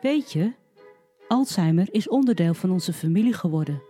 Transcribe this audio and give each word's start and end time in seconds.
Weet 0.00 0.32
je, 0.32 0.52
Alzheimer 1.28 1.88
is 1.90 2.08
onderdeel 2.08 2.54
van 2.54 2.70
onze 2.70 2.92
familie 2.92 3.32
geworden. 3.32 3.82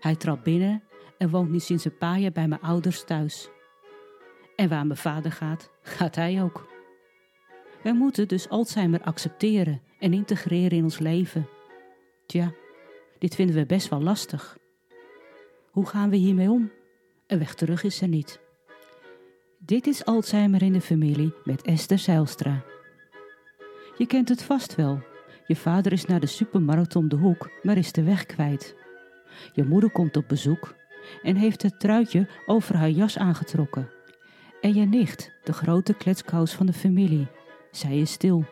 Hij 0.00 0.16
trad 0.16 0.42
binnen 0.42 0.82
en 1.18 1.30
woont 1.30 1.50
nu 1.50 1.58
sinds 1.58 1.84
een 1.84 1.96
paar 1.98 2.18
jaar 2.18 2.32
bij 2.32 2.48
mijn 2.48 2.60
ouders 2.60 3.04
thuis. 3.04 3.48
En 4.56 4.68
waar 4.68 4.86
mijn 4.86 4.98
vader 4.98 5.32
gaat, 5.32 5.70
gaat 5.82 6.14
hij 6.14 6.42
ook. 6.42 6.68
Wij 7.82 7.94
moeten 7.94 8.28
dus 8.28 8.48
Alzheimer 8.48 9.02
accepteren 9.02 9.82
en 9.98 10.12
integreren 10.12 10.78
in 10.78 10.84
ons 10.84 10.98
leven. 10.98 11.48
Tja, 12.26 12.52
dit 13.18 13.34
vinden 13.34 13.56
we 13.56 13.66
best 13.66 13.88
wel 13.88 14.02
lastig. 14.02 14.58
Hoe 15.70 15.86
gaan 15.86 16.10
we 16.10 16.16
hiermee 16.16 16.50
om? 16.50 16.70
Een 17.26 17.38
weg 17.38 17.54
terug 17.54 17.82
is 17.82 18.00
er 18.00 18.08
niet. 18.08 18.40
Dit 19.58 19.86
is 19.86 20.04
Alzheimer 20.04 20.62
in 20.62 20.72
de 20.72 20.80
familie 20.80 21.34
met 21.44 21.62
Esther 21.62 21.98
Zijlstra. 21.98 22.64
Je 23.96 24.06
kent 24.06 24.28
het 24.28 24.42
vast 24.42 24.74
wel. 24.74 25.14
Je 25.46 25.56
vader 25.56 25.92
is 25.92 26.04
naar 26.04 26.20
de 26.20 26.26
supermarkt 26.26 26.96
om 26.96 27.08
de 27.08 27.16
hoek, 27.16 27.50
maar 27.62 27.76
is 27.76 27.92
de 27.92 28.02
weg 28.02 28.26
kwijt. 28.26 28.76
Je 29.52 29.64
moeder 29.64 29.90
komt 29.90 30.16
op 30.16 30.28
bezoek 30.28 30.74
en 31.22 31.36
heeft 31.36 31.62
het 31.62 31.80
truitje 31.80 32.28
over 32.46 32.76
haar 32.76 32.90
jas 32.90 33.18
aangetrokken. 33.18 33.90
En 34.60 34.74
je 34.74 34.86
nicht, 34.86 35.32
de 35.44 35.52
grote 35.52 35.94
kletskous 35.94 36.54
van 36.54 36.66
de 36.66 36.72
familie, 36.72 37.26
zij 37.70 37.98
is 37.98 38.12
stil 38.12 38.44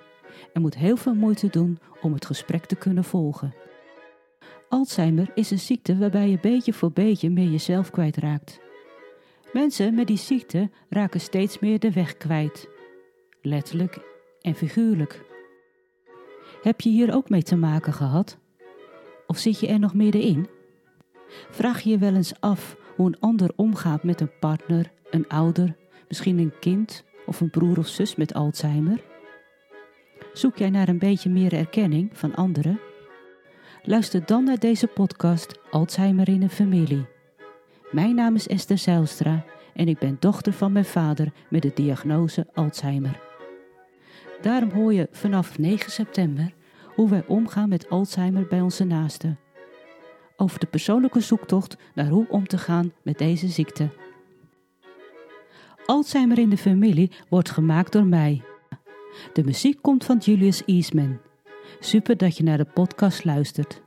en 0.52 0.60
moet 0.60 0.76
heel 0.76 0.96
veel 0.96 1.14
moeite 1.14 1.48
doen 1.48 1.78
om 2.00 2.12
het 2.12 2.26
gesprek 2.26 2.64
te 2.64 2.76
kunnen 2.76 3.04
volgen. 3.04 3.54
Alzheimer 4.68 5.30
is 5.34 5.50
een 5.50 5.58
ziekte 5.58 5.98
waarbij 5.98 6.28
je 6.28 6.38
beetje 6.40 6.72
voor 6.72 6.92
beetje 6.92 7.30
meer 7.30 7.48
jezelf 7.48 7.90
kwijtraakt. 7.90 8.60
Mensen 9.52 9.94
met 9.94 10.06
die 10.06 10.16
ziekte 10.16 10.70
raken 10.88 11.20
steeds 11.20 11.58
meer 11.58 11.78
de 11.78 11.92
weg 11.92 12.16
kwijt, 12.16 12.68
letterlijk 13.42 13.98
en 14.40 14.54
figuurlijk. 14.54 15.33
Heb 16.62 16.80
je 16.80 16.90
hier 16.90 17.14
ook 17.14 17.28
mee 17.28 17.42
te 17.42 17.56
maken 17.56 17.92
gehad? 17.92 18.38
Of 19.26 19.38
zit 19.38 19.60
je 19.60 19.66
er 19.66 19.78
nog 19.78 19.94
middenin? 19.94 20.48
Vraag 21.50 21.80
je 21.80 21.90
je 21.90 21.98
wel 21.98 22.14
eens 22.14 22.40
af 22.40 22.76
hoe 22.96 23.06
een 23.06 23.20
ander 23.20 23.50
omgaat 23.56 24.02
met 24.02 24.20
een 24.20 24.38
partner, 24.40 24.92
een 25.10 25.28
ouder, 25.28 25.76
misschien 26.08 26.38
een 26.38 26.52
kind 26.60 27.04
of 27.26 27.40
een 27.40 27.50
broer 27.50 27.78
of 27.78 27.86
zus 27.86 28.14
met 28.14 28.34
Alzheimer? 28.34 29.00
Zoek 30.32 30.56
jij 30.56 30.70
naar 30.70 30.88
een 30.88 30.98
beetje 30.98 31.30
meer 31.30 31.52
erkenning 31.52 32.10
van 32.12 32.34
anderen? 32.34 32.80
Luister 33.82 34.26
dan 34.26 34.44
naar 34.44 34.58
deze 34.58 34.86
podcast 34.86 35.58
Alzheimer 35.70 36.28
in 36.28 36.42
een 36.42 36.50
familie. 36.50 37.06
Mijn 37.90 38.14
naam 38.14 38.34
is 38.34 38.46
Esther 38.46 38.78
Zijlstra 38.78 39.44
en 39.74 39.88
ik 39.88 39.98
ben 39.98 40.16
dochter 40.20 40.52
van 40.52 40.72
mijn 40.72 40.84
vader 40.84 41.32
met 41.50 41.62
de 41.62 41.70
diagnose 41.74 42.46
Alzheimer. 42.54 43.33
Daarom 44.44 44.70
hoor 44.70 44.92
je 44.92 45.08
vanaf 45.10 45.58
9 45.58 45.90
september 45.90 46.52
hoe 46.94 47.08
wij 47.08 47.24
omgaan 47.26 47.68
met 47.68 47.90
Alzheimer 47.90 48.46
bij 48.46 48.60
onze 48.60 48.84
naasten. 48.84 49.38
Over 50.36 50.58
de 50.58 50.66
persoonlijke 50.66 51.20
zoektocht 51.20 51.76
naar 51.94 52.08
hoe 52.08 52.26
om 52.28 52.46
te 52.46 52.58
gaan 52.58 52.92
met 53.02 53.18
deze 53.18 53.48
ziekte. 53.48 53.88
Alzheimer 55.86 56.38
in 56.38 56.50
de 56.50 56.56
familie 56.56 57.10
wordt 57.28 57.50
gemaakt 57.50 57.92
door 57.92 58.06
mij. 58.06 58.42
De 59.32 59.44
muziek 59.44 59.82
komt 59.82 60.04
van 60.04 60.18
Julius 60.18 60.62
Eastman. 60.64 61.18
Super 61.80 62.16
dat 62.16 62.36
je 62.36 62.42
naar 62.42 62.58
de 62.58 62.64
podcast 62.74 63.24
luistert. 63.24 63.83